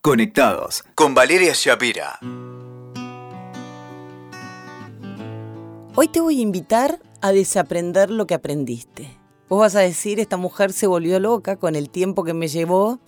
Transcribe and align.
Conectados 0.00 0.84
con 0.94 1.12
Valeria 1.12 1.52
Shapira. 1.54 2.20
Hoy 5.96 6.06
te 6.06 6.20
voy 6.20 6.38
a 6.38 6.42
invitar 6.42 7.00
a 7.20 7.32
desaprender 7.32 8.08
lo 8.08 8.24
que 8.28 8.34
aprendiste. 8.34 9.18
Vos 9.48 9.58
vas 9.58 9.74
a 9.74 9.80
decir, 9.80 10.20
esta 10.20 10.36
mujer 10.36 10.72
se 10.72 10.86
volvió 10.86 11.18
loca 11.18 11.56
con 11.56 11.74
el 11.74 11.90
tiempo 11.90 12.22
que 12.22 12.32
me 12.32 12.46
llevó 12.46 13.00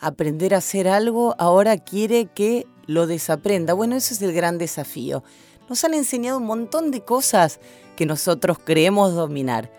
aprender 0.00 0.52
a 0.52 0.58
hacer 0.58 0.88
algo, 0.88 1.36
ahora 1.38 1.78
quiere 1.78 2.26
que 2.26 2.66
lo 2.86 3.06
desaprenda. 3.06 3.72
Bueno, 3.72 3.94
ese 3.94 4.14
es 4.14 4.20
el 4.20 4.32
gran 4.32 4.58
desafío. 4.58 5.22
Nos 5.68 5.84
han 5.84 5.94
enseñado 5.94 6.38
un 6.38 6.46
montón 6.46 6.90
de 6.90 7.02
cosas 7.02 7.60
que 7.94 8.04
nosotros 8.04 8.58
creemos 8.58 9.14
dominar. 9.14 9.70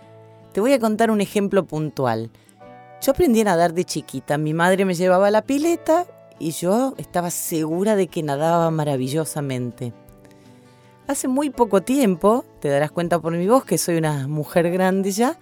Te 0.54 0.62
voy 0.62 0.72
a 0.72 0.80
contar 0.80 1.12
un 1.12 1.20
ejemplo 1.20 1.66
puntual. 1.66 2.32
Yo 3.02 3.12
aprendí 3.12 3.42
a 3.42 3.44
nadar 3.44 3.74
de 3.74 3.84
chiquita. 3.84 4.38
Mi 4.38 4.54
madre 4.54 4.86
me 4.86 4.96
llevaba 4.96 5.28
a 5.28 5.32
la 5.32 5.42
pileta 5.42 6.08
y 6.40 6.52
yo 6.52 6.94
estaba 6.98 7.30
segura 7.30 7.96
de 7.96 8.08
que 8.08 8.24
nadaba 8.24 8.70
maravillosamente. 8.72 9.94
Hace 11.08 11.28
muy 11.28 11.50
poco 11.50 11.82
tiempo, 11.82 12.46
te 12.60 12.70
darás 12.70 12.92
cuenta 12.92 13.20
por 13.20 13.34
mi 13.34 13.48
voz 13.48 13.66
que 13.66 13.78
soy 13.78 13.98
una 13.98 14.28
mujer 14.28 14.72
grande 14.72 15.12
ya, 15.12 15.38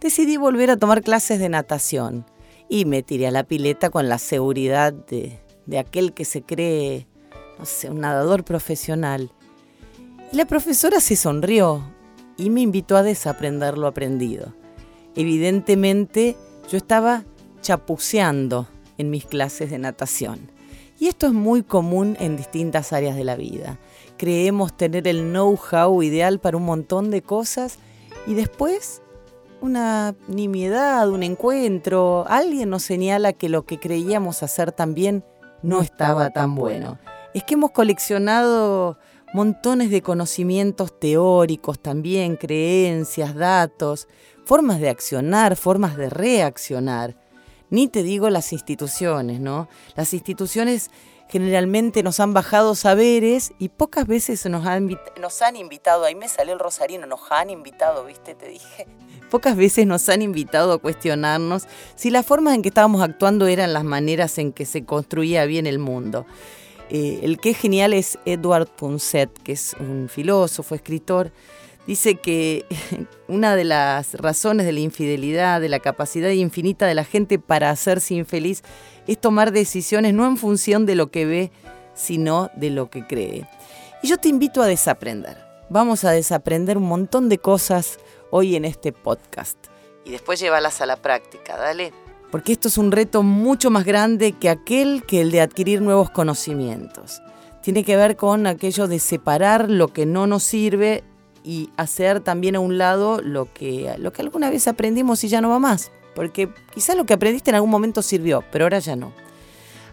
decidí 0.00 0.36
volver 0.36 0.70
a 0.70 0.76
tomar 0.76 1.02
clases 1.02 1.38
de 1.38 1.48
natación 1.48 2.26
y 2.68 2.84
me 2.84 3.02
tiré 3.02 3.26
a 3.26 3.30
la 3.30 3.44
pileta 3.44 3.90
con 3.90 4.08
la 4.08 4.18
seguridad 4.18 4.92
de, 4.92 5.40
de 5.66 5.78
aquel 5.78 6.12
que 6.12 6.24
se 6.24 6.42
cree, 6.42 7.06
no 7.58 7.64
sé, 7.64 7.90
un 7.90 8.00
nadador 8.00 8.44
profesional. 8.44 9.32
La 10.32 10.46
profesora 10.46 11.00
se 11.00 11.16
sonrió 11.16 11.82
y 12.36 12.50
me 12.50 12.60
invitó 12.60 12.96
a 12.96 13.02
desaprender 13.02 13.78
lo 13.78 13.86
aprendido. 13.86 14.54
Evidentemente, 15.14 16.36
yo 16.70 16.78
estaba 16.78 17.24
chapuceando 17.60 18.68
en 18.98 19.10
mis 19.10 19.24
clases 19.24 19.70
de 19.70 19.78
natación. 19.78 20.50
Y 20.98 21.08
esto 21.08 21.26
es 21.26 21.32
muy 21.32 21.62
común 21.62 22.16
en 22.20 22.36
distintas 22.36 22.92
áreas 22.92 23.16
de 23.16 23.24
la 23.24 23.36
vida. 23.36 23.78
Creemos 24.16 24.76
tener 24.76 25.08
el 25.08 25.32
know-how 25.32 26.02
ideal 26.02 26.38
para 26.38 26.56
un 26.56 26.64
montón 26.64 27.10
de 27.10 27.22
cosas 27.22 27.78
y 28.26 28.34
después 28.34 29.02
una 29.60 30.14
nimiedad, 30.28 31.08
un 31.08 31.22
encuentro, 31.22 32.24
alguien 32.28 32.70
nos 32.70 32.82
señala 32.82 33.32
que 33.32 33.48
lo 33.48 33.64
que 33.64 33.78
creíamos 33.78 34.42
hacer 34.42 34.72
también 34.72 35.24
no 35.62 35.80
estaba 35.80 36.30
tan 36.30 36.54
bueno. 36.54 36.98
Es 37.34 37.44
que 37.44 37.54
hemos 37.54 37.70
coleccionado 37.70 38.98
montones 39.32 39.90
de 39.90 40.02
conocimientos 40.02 40.98
teóricos 40.98 41.80
también, 41.80 42.36
creencias, 42.36 43.34
datos, 43.34 44.08
formas 44.44 44.80
de 44.80 44.90
accionar, 44.90 45.56
formas 45.56 45.96
de 45.96 46.10
reaccionar. 46.10 47.16
Ni 47.72 47.88
te 47.88 48.02
digo 48.02 48.28
las 48.28 48.52
instituciones, 48.52 49.40
¿no? 49.40 49.66
Las 49.96 50.12
instituciones 50.12 50.90
generalmente 51.30 52.02
nos 52.02 52.20
han 52.20 52.34
bajado 52.34 52.74
saberes 52.74 53.54
y 53.58 53.70
pocas 53.70 54.06
veces 54.06 54.44
nos 54.44 54.66
han, 54.66 54.90
invitado, 55.56 56.04
ahí 56.04 56.14
me 56.14 56.28
salió 56.28 56.52
el 56.52 56.58
rosarino, 56.58 57.06
nos 57.06 57.32
han 57.32 57.48
invitado, 57.48 58.04
¿viste? 58.04 58.34
Te 58.34 58.48
dije. 58.48 58.86
Pocas 59.30 59.56
veces 59.56 59.86
nos 59.86 60.06
han 60.10 60.20
invitado 60.20 60.74
a 60.74 60.78
cuestionarnos 60.78 61.62
si 61.94 62.10
las 62.10 62.26
formas 62.26 62.56
en 62.56 62.60
que 62.60 62.68
estábamos 62.68 63.00
actuando 63.00 63.46
eran 63.46 63.72
las 63.72 63.84
maneras 63.84 64.36
en 64.36 64.52
que 64.52 64.66
se 64.66 64.84
construía 64.84 65.46
bien 65.46 65.66
el 65.66 65.78
mundo. 65.78 66.26
Eh, 66.90 67.20
el 67.22 67.38
que 67.40 67.52
es 67.52 67.56
genial 67.56 67.94
es 67.94 68.18
Edward 68.26 68.68
Punset, 68.68 69.32
que 69.42 69.52
es 69.52 69.74
un 69.80 70.10
filósofo, 70.10 70.74
escritor. 70.74 71.32
Dice 71.86 72.16
que 72.16 72.64
una 73.28 73.56
de 73.56 73.64
las 73.64 74.14
razones 74.14 74.66
de 74.66 74.72
la 74.72 74.80
infidelidad, 74.80 75.60
de 75.60 75.68
la 75.68 75.80
capacidad 75.80 76.30
infinita 76.30 76.86
de 76.86 76.94
la 76.94 77.04
gente 77.04 77.38
para 77.38 77.70
hacerse 77.70 78.14
infeliz, 78.14 78.62
es 79.06 79.20
tomar 79.20 79.52
decisiones 79.52 80.14
no 80.14 80.26
en 80.26 80.36
función 80.36 80.86
de 80.86 80.94
lo 80.94 81.10
que 81.10 81.26
ve, 81.26 81.52
sino 81.94 82.50
de 82.54 82.70
lo 82.70 82.90
que 82.90 83.06
cree. 83.06 83.46
Y 84.02 84.08
yo 84.08 84.18
te 84.18 84.28
invito 84.28 84.62
a 84.62 84.66
desaprender. 84.66 85.38
Vamos 85.70 86.04
a 86.04 86.10
desaprender 86.10 86.76
un 86.76 86.84
montón 86.84 87.28
de 87.28 87.38
cosas 87.38 87.98
hoy 88.30 88.56
en 88.56 88.64
este 88.64 88.92
podcast. 88.92 89.58
Y 90.04 90.10
después 90.10 90.40
llévalas 90.40 90.80
a 90.80 90.86
la 90.86 90.96
práctica, 90.96 91.56
dale 91.56 91.92
porque 92.32 92.52
esto 92.52 92.68
es 92.68 92.78
un 92.78 92.92
reto 92.92 93.22
mucho 93.22 93.70
más 93.70 93.84
grande 93.84 94.32
que 94.32 94.48
aquel 94.48 95.04
que 95.06 95.20
el 95.20 95.30
de 95.30 95.42
adquirir 95.42 95.82
nuevos 95.82 96.08
conocimientos. 96.08 97.20
Tiene 97.62 97.84
que 97.84 97.94
ver 97.94 98.16
con 98.16 98.46
aquello 98.46 98.88
de 98.88 99.00
separar 99.00 99.70
lo 99.70 99.88
que 99.88 100.06
no 100.06 100.26
nos 100.26 100.42
sirve 100.42 101.04
y 101.44 101.70
hacer 101.76 102.20
también 102.20 102.56
a 102.56 102.60
un 102.60 102.78
lado 102.78 103.20
lo 103.20 103.52
que, 103.52 103.94
lo 103.98 104.12
que 104.12 104.22
alguna 104.22 104.50
vez 104.50 104.68
aprendimos 104.68 105.24
y 105.24 105.28
ya 105.28 105.40
no 105.40 105.48
va 105.48 105.58
más. 105.58 105.90
Porque 106.14 106.48
quizás 106.74 106.96
lo 106.96 107.06
que 107.06 107.14
aprendiste 107.14 107.50
en 107.50 107.56
algún 107.56 107.70
momento 107.70 108.02
sirvió, 108.02 108.44
pero 108.52 108.64
ahora 108.64 108.78
ya 108.78 108.96
no. 108.96 109.12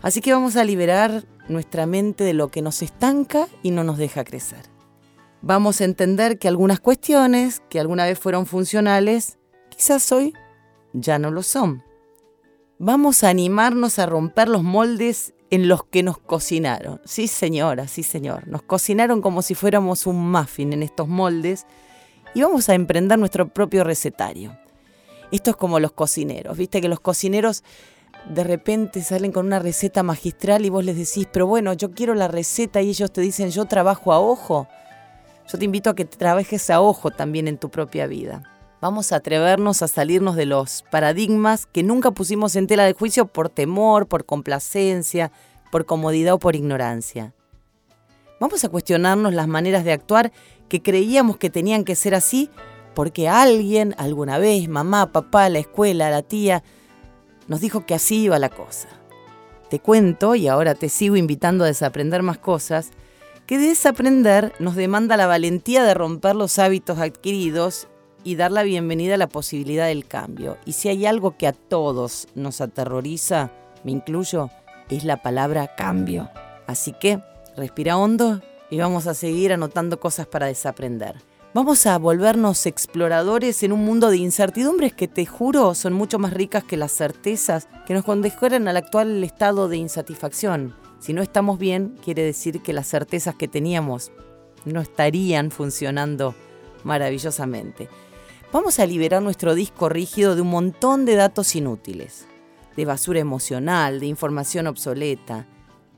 Así 0.01 0.21
que 0.21 0.33
vamos 0.33 0.55
a 0.55 0.63
liberar 0.63 1.23
nuestra 1.47 1.85
mente 1.85 2.23
de 2.23 2.33
lo 2.33 2.49
que 2.49 2.61
nos 2.61 2.81
estanca 2.81 3.47
y 3.63 3.71
no 3.71 3.83
nos 3.83 3.97
deja 3.97 4.23
crecer. 4.23 4.65
Vamos 5.41 5.81
a 5.81 5.85
entender 5.85 6.37
que 6.37 6.47
algunas 6.47 6.79
cuestiones 6.79 7.61
que 7.69 7.79
alguna 7.79 8.05
vez 8.05 8.19
fueron 8.19 8.45
funcionales, 8.45 9.37
quizás 9.69 10.11
hoy 10.11 10.33
ya 10.93 11.19
no 11.19 11.31
lo 11.31 11.43
son 11.43 11.83
vamos 12.79 13.25
a 13.25 13.29
animarnos 13.29 13.99
a 13.99 14.05
romper 14.05 14.47
los 14.47 14.63
moldes 14.63 15.33
en 15.51 15.67
los 15.67 15.83
que 15.83 16.03
nos 16.03 16.17
cocinaron. 16.17 17.01
Sí, 17.05 17.27
señora, 17.27 17.87
sí, 17.87 18.03
señor. 18.03 18.47
Nos 18.47 18.61
cocinaron 18.61 19.21
como 19.21 19.41
si 19.41 19.55
fuéramos 19.55 20.07
un 20.07 20.31
muffin 20.31 20.73
en 20.73 20.83
estos 20.83 21.07
moldes 21.07 21.65
y 22.33 22.41
vamos 22.41 22.69
a 22.69 22.75
emprender 22.75 23.17
nuestro 23.17 23.47
propio 23.49 23.83
recetario. 23.83 24.57
Esto 25.31 25.51
es 25.51 25.55
como 25.55 25.79
los 25.79 25.91
cocineros, 25.91 26.57
viste 26.57 26.81
que 26.81 26.87
los 26.87 26.99
cocineros 26.99 27.63
de 28.27 28.43
repente 28.43 29.01
salen 29.01 29.31
con 29.31 29.45
una 29.45 29.59
receta 29.59 30.03
magistral 30.03 30.65
y 30.65 30.69
vos 30.69 30.83
les 30.83 30.97
decís, 30.97 31.27
pero 31.31 31.47
bueno, 31.47 31.73
yo 31.73 31.91
quiero 31.91 32.15
la 32.15 32.27
receta 32.27 32.81
y 32.81 32.89
ellos 32.89 33.11
te 33.11 33.21
dicen, 33.21 33.49
yo 33.49 33.65
trabajo 33.65 34.11
a 34.11 34.19
ojo. 34.19 34.67
Yo 35.51 35.57
te 35.57 35.65
invito 35.65 35.89
a 35.89 35.95
que 35.95 36.05
trabajes 36.05 36.69
a 36.69 36.81
ojo 36.81 37.11
también 37.11 37.47
en 37.47 37.57
tu 37.57 37.69
propia 37.69 38.07
vida. 38.07 38.58
Vamos 38.81 39.11
a 39.11 39.17
atrevernos 39.17 39.81
a 39.81 39.89
salirnos 39.89 40.37
de 40.37 40.45
los 40.45 40.83
paradigmas 40.89 41.65
que 41.65 41.83
nunca 41.83 42.11
pusimos 42.11 42.55
en 42.55 42.65
tela 42.65 42.85
de 42.85 42.93
juicio 42.93 43.25
por 43.25 43.49
temor, 43.49 44.07
por 44.07 44.25
complacencia, 44.25 45.33
por 45.69 45.85
comodidad 45.85 46.35
o 46.35 46.39
por 46.39 46.55
ignorancia. 46.55 47.33
Vamos 48.39 48.63
a 48.63 48.69
cuestionarnos 48.69 49.33
las 49.33 49.49
maneras 49.49 49.83
de 49.83 49.91
actuar 49.91 50.31
que 50.69 50.81
creíamos 50.81 51.35
que 51.35 51.49
tenían 51.49 51.83
que 51.83 51.95
ser 51.95 52.15
así 52.15 52.49
porque 52.95 53.27
alguien, 53.27 53.95
alguna 53.97 54.37
vez, 54.37 54.69
mamá, 54.69 55.11
papá, 55.11 55.49
la 55.49 55.59
escuela, 55.59 56.09
la 56.09 56.21
tía, 56.21 56.63
nos 57.49 57.59
dijo 57.59 57.85
que 57.85 57.95
así 57.95 58.23
iba 58.23 58.39
la 58.39 58.49
cosa. 58.49 58.87
Te 59.69 59.79
cuento, 59.79 60.35
y 60.35 60.47
ahora 60.47 60.73
te 60.73 60.87
sigo 60.87 61.17
invitando 61.17 61.65
a 61.65 61.67
desaprender 61.67 62.23
más 62.23 62.37
cosas, 62.37 62.91
que 63.45 63.57
desaprender 63.57 64.53
nos 64.59 64.75
demanda 64.75 65.17
la 65.17 65.27
valentía 65.27 65.83
de 65.83 65.93
romper 65.93 66.35
los 66.35 66.59
hábitos 66.59 66.97
adquiridos 66.99 67.87
y 68.23 68.35
dar 68.35 68.51
la 68.51 68.63
bienvenida 68.63 69.15
a 69.15 69.17
la 69.17 69.27
posibilidad 69.27 69.87
del 69.87 70.05
cambio. 70.05 70.57
Y 70.65 70.73
si 70.73 70.89
hay 70.89 71.05
algo 71.05 71.37
que 71.37 71.47
a 71.47 71.53
todos 71.53 72.27
nos 72.35 72.61
aterroriza, 72.61 73.51
me 73.83 73.91
incluyo, 73.91 74.49
es 74.89 75.03
la 75.03 75.21
palabra 75.21 75.75
cambio. 75.75 76.29
Así 76.67 76.93
que 76.93 77.21
respira 77.55 77.97
hondo 77.97 78.41
y 78.69 78.77
vamos 78.77 79.07
a 79.07 79.13
seguir 79.13 79.53
anotando 79.53 79.99
cosas 79.99 80.27
para 80.27 80.47
desaprender. 80.47 81.15
Vamos 81.53 81.87
a 81.87 81.97
volvernos 81.97 82.67
exploradores 82.67 83.63
en 83.63 83.71
un 83.71 83.83
mundo 83.83 84.11
de 84.11 84.17
incertidumbres 84.17 84.93
que 84.93 85.07
te 85.07 85.25
juro 85.25 85.73
son 85.73 85.93
mucho 85.93 86.19
más 86.19 86.31
ricas 86.31 86.63
que 86.63 86.77
las 86.77 86.91
certezas 86.91 87.67
que 87.87 87.95
nos 87.95 88.03
condejoran 88.03 88.67
al 88.67 88.77
actual 88.77 89.23
estado 89.23 89.67
de 89.67 89.77
insatisfacción. 89.77 90.75
Si 90.99 91.13
no 91.13 91.23
estamos 91.23 91.57
bien, 91.57 91.97
quiere 92.03 92.21
decir 92.21 92.61
que 92.61 92.73
las 92.73 92.87
certezas 92.87 93.33
que 93.33 93.47
teníamos 93.47 94.11
no 94.65 94.79
estarían 94.79 95.49
funcionando 95.49 96.35
maravillosamente 96.83 97.89
vamos 98.51 98.79
a 98.79 98.85
liberar 98.85 99.21
nuestro 99.21 99.55
disco 99.55 99.89
rígido 99.89 100.35
de 100.35 100.41
un 100.41 100.49
montón 100.49 101.05
de 101.05 101.15
datos 101.15 101.55
inútiles, 101.55 102.25
de 102.75 102.85
basura 102.85 103.19
emocional, 103.19 103.99
de 103.99 104.07
información 104.07 104.67
obsoleta. 104.67 105.45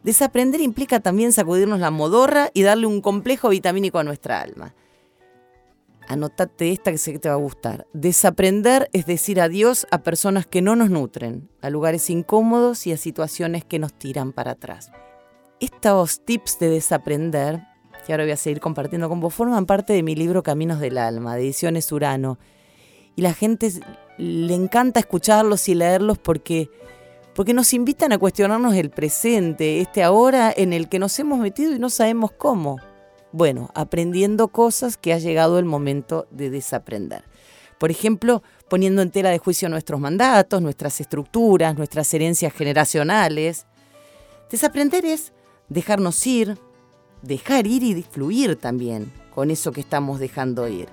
Desaprender 0.03 0.61
implica 0.61 0.99
también 0.99 1.31
sacudirnos 1.31 1.79
la 1.79 1.91
modorra 1.91 2.49
y 2.53 2.63
darle 2.63 2.87
un 2.87 3.01
complejo 3.01 3.49
vitamínico 3.49 3.99
a 3.99 4.03
nuestra 4.03 4.41
alma. 4.41 4.73
Anotate 6.07 6.71
esta 6.71 6.91
que 6.91 6.97
sé 6.97 7.13
que 7.13 7.19
te 7.19 7.29
va 7.29 7.35
a 7.35 7.37
gustar. 7.37 7.87
Desaprender 7.93 8.89
es 8.91 9.05
decir 9.05 9.39
adiós 9.39 9.87
a 9.91 9.99
personas 9.99 10.45
que 10.45 10.61
no 10.61 10.75
nos 10.75 10.89
nutren, 10.89 11.49
a 11.61 11.69
lugares 11.69 12.09
incómodos 12.09 12.85
y 12.87 12.91
a 12.91 12.97
situaciones 12.97 13.63
que 13.63 13.79
nos 13.79 13.93
tiran 13.93 14.33
para 14.33 14.51
atrás. 14.51 14.91
Estos 15.59 16.25
tips 16.25 16.59
de 16.59 16.69
desaprender 16.69 17.61
que 18.05 18.13
ahora 18.13 18.23
voy 18.23 18.31
a 18.31 18.37
seguir 18.37 18.59
compartiendo 18.59 19.09
con 19.09 19.19
vos, 19.19 19.33
forman 19.33 19.65
parte 19.65 19.93
de 19.93 20.03
mi 20.03 20.15
libro 20.15 20.43
Caminos 20.43 20.79
del 20.79 20.97
Alma, 20.97 21.35
de 21.35 21.43
Ediciones 21.43 21.91
Urano. 21.91 22.37
Y 23.15 23.21
la 23.21 23.33
gente 23.33 23.71
le 24.17 24.53
encanta 24.53 24.99
escucharlos 24.99 25.67
y 25.69 25.75
leerlos 25.75 26.17
porque, 26.17 26.69
porque 27.35 27.53
nos 27.53 27.73
invitan 27.73 28.13
a 28.13 28.17
cuestionarnos 28.17 28.75
el 28.75 28.89
presente, 28.89 29.81
este 29.81 30.03
ahora 30.03 30.53
en 30.55 30.73
el 30.73 30.89
que 30.89 30.99
nos 30.99 31.17
hemos 31.19 31.39
metido 31.39 31.73
y 31.73 31.79
no 31.79 31.89
sabemos 31.89 32.31
cómo. 32.31 32.77
Bueno, 33.31 33.69
aprendiendo 33.75 34.49
cosas 34.49 34.97
que 34.97 35.13
ha 35.13 35.17
llegado 35.19 35.59
el 35.59 35.65
momento 35.65 36.27
de 36.31 36.49
desaprender. 36.49 37.23
Por 37.79 37.91
ejemplo, 37.91 38.43
poniendo 38.69 39.01
en 39.01 39.09
tela 39.09 39.29
de 39.29 39.39
juicio 39.39 39.69
nuestros 39.69 39.99
mandatos, 39.99 40.61
nuestras 40.61 41.01
estructuras, 41.01 41.75
nuestras 41.75 42.13
herencias 42.13 42.53
generacionales, 42.53 43.65
Desaprender 44.51 45.05
es 45.05 45.31
dejarnos 45.69 46.27
ir, 46.27 46.57
dejar 47.21 47.67
ir 47.67 47.83
y 47.83 48.03
fluir 48.03 48.55
también 48.55 49.11
con 49.33 49.51
eso 49.51 49.71
que 49.71 49.81
estamos 49.81 50.19
dejando 50.19 50.67
ir. 50.67 50.87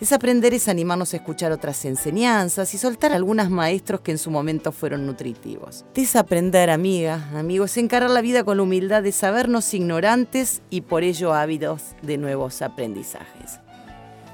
Desaprender 0.00 0.54
es 0.54 0.66
animarnos 0.68 1.12
a 1.12 1.18
escuchar 1.18 1.52
otras 1.52 1.84
enseñanzas 1.84 2.72
y 2.72 2.78
soltar 2.78 3.12
algunos 3.12 3.50
maestros 3.50 4.00
que 4.00 4.12
en 4.12 4.16
su 4.16 4.30
momento 4.30 4.72
fueron 4.72 5.04
nutritivos. 5.04 5.84
Desaprender, 5.94 6.70
amiga, 6.70 7.28
amigos, 7.34 7.72
es 7.72 7.76
encarar 7.76 8.08
la 8.08 8.22
vida 8.22 8.42
con 8.42 8.56
la 8.56 8.62
humildad 8.62 9.02
de 9.02 9.12
sabernos 9.12 9.74
ignorantes 9.74 10.62
y 10.70 10.80
por 10.80 11.02
ello 11.02 11.34
ávidos 11.34 11.82
de 12.00 12.16
nuevos 12.16 12.62
aprendizajes. 12.62 13.60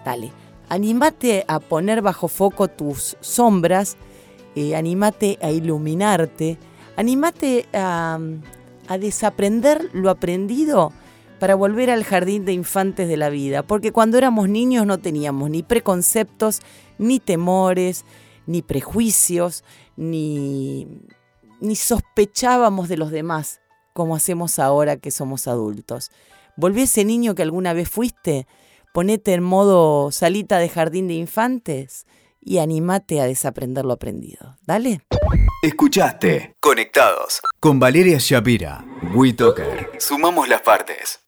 Dale, 0.05 0.31
animate 0.69 1.45
a 1.49 1.59
poner 1.59 2.01
bajo 2.01 2.29
foco 2.29 2.69
tus 2.69 3.17
sombras, 3.21 3.97
eh, 4.55 4.77
animate 4.77 5.37
a 5.43 5.51
iluminarte, 5.51 6.59
animate 6.97 7.67
a, 7.73 8.21
a 8.87 8.99
desaprender 8.99 9.91
lo 9.93 10.11
aprendido 10.11 10.93
para 11.39 11.55
volver 11.55 11.91
al 11.91 12.05
jardín 12.05 12.45
de 12.45 12.53
infantes 12.53 13.09
de 13.09 13.17
la 13.17 13.29
vida, 13.29 13.63
porque 13.63 13.93
cuando 13.93 14.19
éramos 14.19 14.49
niños 14.49 14.87
no 14.87 14.99
teníamos 14.99 15.51
ni 15.51 15.63
preconceptos, 15.63 16.61
ni 16.99 17.21
temores, 17.21 18.05
ni 18.47 18.63
prejuicios, 18.63 19.65
ni, 19.97 20.87
ni 21.61 21.77
sospechábamos 21.77 22.89
de 22.89 22.97
los 22.97 23.11
demás, 23.11 23.61
como 23.93 24.17
hacemos 24.17 24.59
ahora 24.59 24.97
que 24.97 25.11
somos 25.11 25.49
adultos. 25.49 26.11
Volví 26.57 26.83
ese 26.83 27.05
niño 27.05 27.35
que 27.35 27.43
alguna 27.43 27.73
vez 27.73 27.89
fuiste, 27.89 28.47
ponete 28.95 29.35
en 29.35 29.43
modo 29.43 30.11
salita 30.11 30.59
de 30.59 30.69
jardín 30.69 31.09
de 31.09 31.15
infantes 31.15 32.07
y 32.41 32.59
animate 32.59 33.21
a 33.21 33.27
desaprender 33.27 33.85
lo 33.85 33.93
aprendido. 33.93 34.57
Dale. 34.67 35.03
Escuchaste 35.63 36.57
Conectados 36.61 37.41
con 37.59 37.81
Valeria 37.81 38.19
Shapira. 38.19 38.85
WeToker. 39.15 39.91
Sumamos 39.99 40.49
las 40.49 40.63
partes. 40.63 41.26